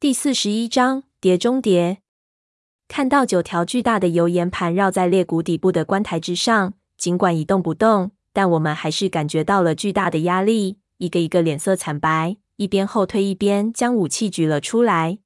[0.00, 1.98] 第四十一章碟中谍。
[2.88, 10.78] 看到九条巨大的油盐盘绕在裂谷底部的棺台之上，尽管一动不动，但我们还是感觉到了巨大的压力。
[10.96, 15.18] 一个一个脸色惨白，一边后退一边将武器举了出来。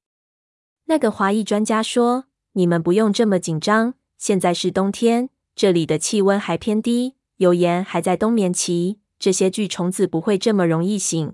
[0.87, 11.33] 那个华裔专家说：“你们不用这么紧张，现在是冬天，这里的气温还偏低，油盐还在冬眠期，这些巨虫子不会这么容易醒。”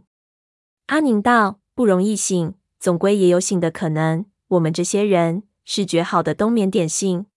[0.85, 4.25] 阿宁道：“不容易醒。”总归也有醒的可能。
[4.47, 7.27] 我们这些人是绝好的冬眠点心。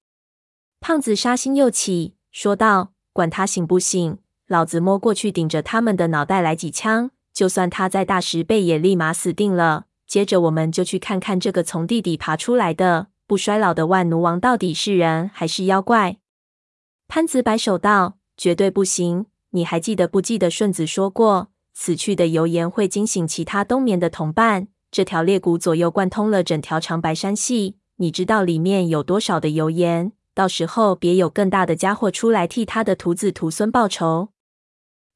[0.81, 16.17] 胖子杀心又起，说道：“管他醒不醒，老子摸过去顶着他们的脑袋来几枪，就算他再大十倍，也立马死定了。”接着，我们就去看看这个从地底爬出来的不衰老的万奴王到底是人还是妖怪。
[17.07, 19.27] 潘子摆手道：“绝对不行！
[19.51, 30.13] 你还记得不记得顺子说过，死去的油盐会惊醒其他冬眠的同伴。”这条裂谷左右贯通了整条长白山系，你知道里面有多少的油盐？
[30.33, 34.29] 到时候别有更大的家伙出来替他的徒子徒孙报仇。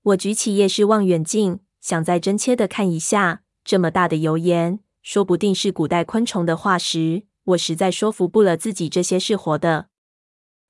[0.02, 7.22] 我举起夜视望远镜，想再真切的看一下，这么大的油盐，说不定是古代昆虫的化石。
[7.44, 9.86] 我实在说服不了自己，这些是活的。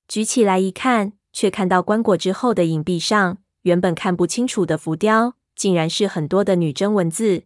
[0.07, 7.45] 举起来一看，却看到棺椁之后的影壁上，原本看不清楚的浮雕，竟然是很多的女真文字。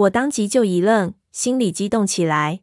[0.00, 2.60] 我当即就一愣，心里激动起来。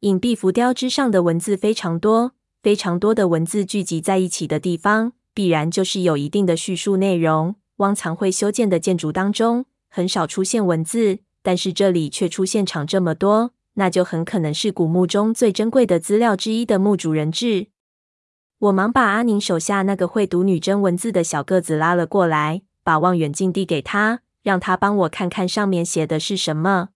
[0.00, 7.54] 隐蔽浮雕之上的文字非常多，非常多的文字聚集在一起的地方，必然就是有一定的叙述内容。
[7.76, 17.68] 汪藏会修建的建筑当中，很少出现文字，但是这里却出现场这么多，那就很可能是古墓中最珍贵的资料之一的墓主人志。
[18.58, 24.22] 我忙把阿宁手下那个会读女真文字的小个子拉了过来，把望远镜递给他。
[24.42, 26.90] 让他帮我看看上面写的是什么。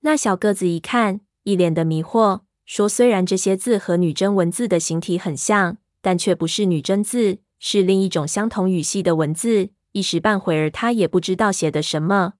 [0.00, 12.34] 那小个子一看，一脸的迷惑，说：“虽然这些字和女真文字的形体很像，但却不是女真字，是另一种相同语系的文字。”一时半会儿，他也不知道写的什么。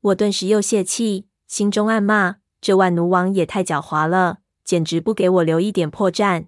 [0.00, 6.46] 我顿时又泄气，心中暗骂：“这万奴王也太狡猾了，简直不给我留一点破绽。”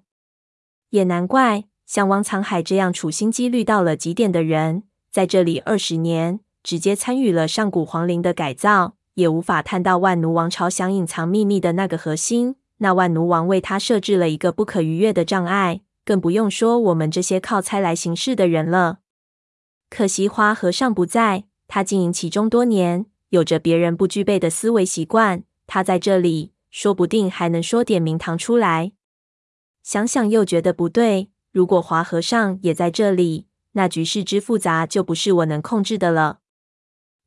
[0.90, 6.40] 也难怪，像汪藏海这样处心积虑到了极点的人，在这里二十年。
[6.68, 12.56] 直接参与了上古皇陵的改造，也无法探到万奴王朝想隐藏秘密的那个核心。
[12.80, 18.98] 那万奴王为他设置了一个不可逾越的障碍，更不用说我们这些靠猜来行事的人了。
[19.88, 25.44] 可惜华和尚不在，他经营其中多年，有着别人不具备的思维习惯。
[25.66, 28.92] 他在这里，说不定还能说点名堂出来。
[29.82, 36.40] 想想又觉得不对，如果华和尚也在这里，那局势之复杂就不是我能控制的了。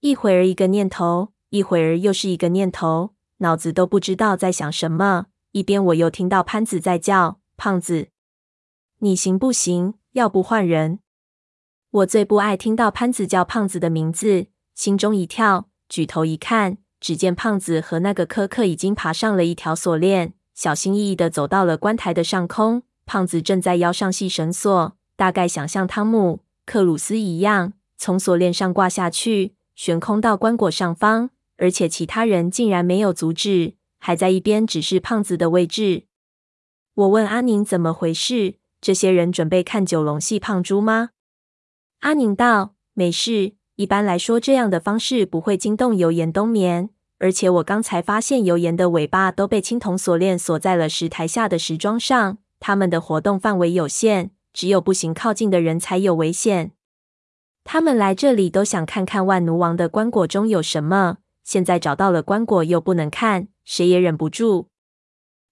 [0.01, 5.27] 一会儿一个念头，一会儿又是一个念头，脑子都不知道在想什么。
[5.51, 8.07] 一边我又听到潘子在叫：“胖子，
[8.97, 9.93] 你行不行？
[10.13, 10.97] 要不换人？”
[11.91, 22.81] 我最不爱听到潘子叫胖子的名字，心中一跳，举头一看，只见胖子和那个柯克已经爬上了一条锁链，小心翼翼地走到了棺台的上空。
[23.05, 29.53] 胖子正在腰上系绳索，大概想像汤姆克鲁斯一样，从锁链上挂下去。
[29.83, 36.03] 悬空到棺椁上方，而且其他人竟然没有阻止，还在一边指示胖子的位置。
[36.93, 38.57] 我问阿宁怎么回事？
[38.79, 41.09] 这些人准备看九龙戏胖猪吗？
[42.01, 46.91] 阿宁道：没事，一般来说这样的方式不会惊动油盐冬眠。
[47.17, 56.73] 而且我刚才发现油盐的尾巴都被青铜锁链锁在了石台下的石桩上，它们的活动范围有限，只有步行靠近的人才有危险。
[57.63, 61.17] 他们来这里都想看看万奴王的棺椁中有什么。
[61.43, 64.69] 现在找到了棺椁又不能看，谁也忍不住。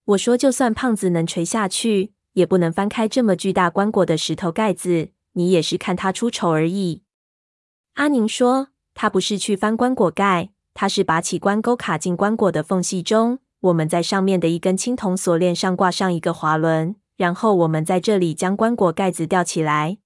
[0.06, 5.10] 我说，就算胖子能垂下去，也不能翻开这么巨大棺椁的石头盖子。
[5.34, 7.04] 你也是看他出丑而已。
[7.94, 13.40] 阿宁说，他不是去翻棺椁盖，他是把起棺钩卡进棺椁的缝隙中。
[13.62, 19.98] 我们在上面的一根青铜锁链上挂上一个滑轮，然后我们在这里将棺椁盖子吊起来。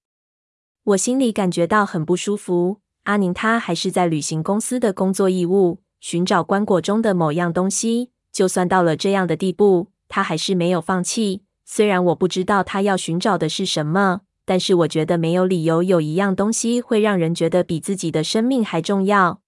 [0.88, 2.80] 我心里感觉到很不舒服。
[3.04, 8.10] 阿宁他还是在履行公司的工作义务，寻找棺椁中的某样东西。
[8.30, 11.42] 就算到了这样的地步，他还是没有放弃。
[11.64, 19.40] 虽然我不知道他要寻找的是什么，但是我觉得没有理由有一样东西会让人觉得比自己的生命还重要。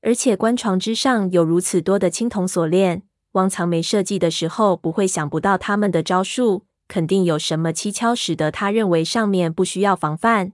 [0.00, 6.65] 而且棺床之上有如此多的青铜锁链，汪藏没设计的时候不会想不到他们的招数。
[6.88, 10.52] 肯定有什么蹊跷，使得他认为上面不需要防范。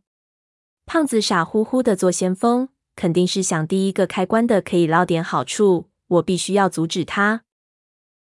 [0.86, 5.88] 胖子傻乎乎的做先锋，肯定是想第一个开关的可以捞点好处。
[6.08, 7.44] 我必须要阻止他。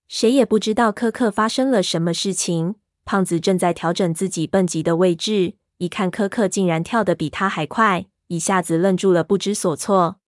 [0.07, 2.75] 谁也不知道柯克发生了什么事情。
[3.05, 10.19] 胖子正在调整自己蹦极的位置，一看柯克竟然跳得比他还快，一下子愣住了，不知所措。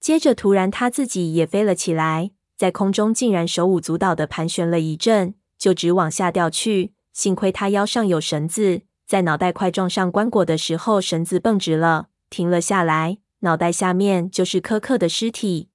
[0.00, 6.92] 接着，突然他自己也飞了起来，在空中竟然手舞足蹈的盘旋了一阵，就直往下掉去。
[7.14, 13.16] 幸亏他腰上有绳子，在脑袋快撞上棺椁的时候，绳子蹦直了，停了下来。
[13.40, 15.70] 脑袋下面就是柯克的尸体，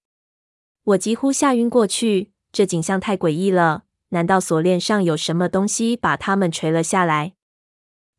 [0.84, 2.32] 我几乎吓晕过去。
[2.52, 7.34] 这景象太诡异了，难道锁链上有什么东西把他们垂了下来？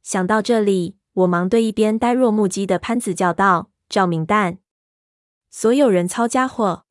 [0.02, 4.58] 想到这里，我忙对一边呆若木鸡的潘子叫道：“照明弹！”
[5.48, 6.84] 所有人操家伙！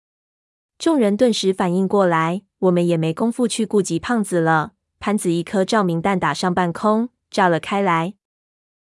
[0.78, 4.74] 众人顿时反应过来，我们也没工夫去顾及胖子了。
[5.00, 8.16] 潘子一颗照明弹打上半空，炸了开来。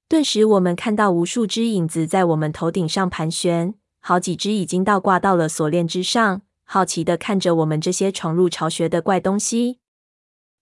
[0.10, 9.80] 顿时，我们看到无数只影子在我们头顶上盘旋，好几只已经倒挂到了锁链之上，好奇的看着我们这些闯入巢穴的怪东西。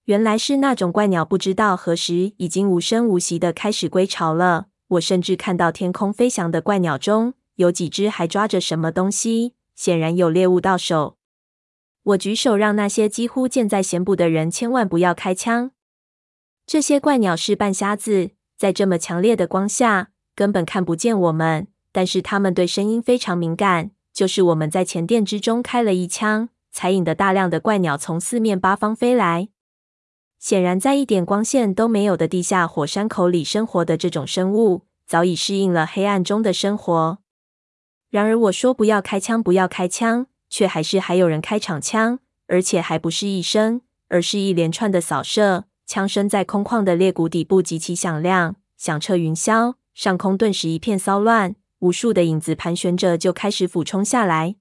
[0.06, 4.68] 原来是那种怪鸟，不知道何时已经无声无息地开始归巢了。
[4.90, 11.18] 我甚至看到天空飞翔的怪鸟中有几只还抓着什么东西，显然有猎物到手。
[12.04, 15.72] 我举手让那些几乎箭在弦部的人千万不要开枪。
[16.66, 18.32] 这些怪鸟是半瞎子。
[18.58, 21.68] 在这么强烈的光下，根本看不见我们。
[21.92, 29.50] 但是他们对声音非常敏感，就是我们在前殿之中开了一枪，才引得大量的怪鸟从四面八方飞来。
[30.38, 37.18] 显然，在一点光线都没有的地下火山口里生活的这种生物，早已适应了黑暗中的生活。
[38.12, 45.64] 然而，我说不要开枪，不要开枪，却还是还有人开场枪，而且还不是一声，而是一连串的扫射。
[45.88, 54.56] 枪声在空旷的裂谷底部极其响亮，响彻云霄，上空顿时一片骚乱，无数的影子盘旋着就开始俯冲下来。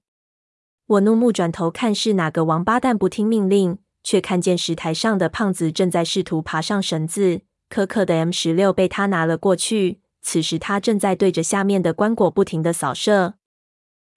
[0.87, 7.41] 我怒目转头看是哪个王八蛋不听命令，却看见石台上的胖子正在试图爬上绳子。
[7.69, 13.35] 柯克的 M 十六被他拿了过去，此时他正在对着下面的棺椁不停地扫射。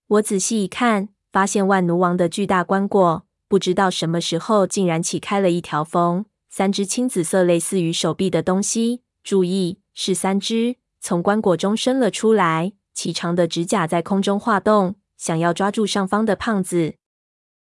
[0.09, 6.27] 我仔细一看，发现万奴王的巨大棺椁不知道什么时候竟然起开了一条缝。
[6.49, 16.95] 三只青紫色、类似于手臂的东西，注意，是三只，从棺椁中伸了出来，齐长的指甲在空中划动，想要抓住上方的胖子。